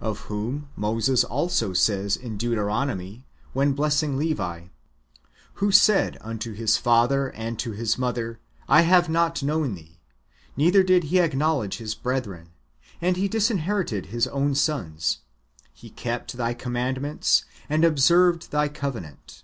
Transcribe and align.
Of 0.00 0.20
whom 0.30 0.68
Moses 0.76 1.24
also 1.24 1.72
says 1.72 2.14
in 2.16 2.36
Deuteronomy, 2.36 3.26
when 3.54 3.72
blessing 3.72 4.16
Levi," 4.16 4.66
Who 5.54 5.72
said 5.72 6.16
unto 6.20 6.52
his 6.52 6.76
father 6.76 7.30
and 7.32 7.58
to 7.58 7.72
his 7.72 7.98
mother, 7.98 8.38
I 8.68 8.82
have 8.82 9.08
not 9.08 9.42
known 9.42 9.74
thee; 9.74 9.98
neither 10.56 10.84
did 10.84 11.02
he 11.10 11.18
acknowledge 11.18 11.78
his 11.78 11.96
brethren, 11.96 12.50
and 13.00 13.16
he 13.16 13.26
disinherited 13.26 14.06
his 14.06 14.28
own 14.28 14.54
sons: 14.54 15.22
he 15.72 15.90
kept 15.90 16.34
Thy 16.36 16.54
commandments, 16.54 17.44
and 17.68 17.84
observed 17.84 18.52
Thy 18.52 18.68
covenant." 18.68 19.42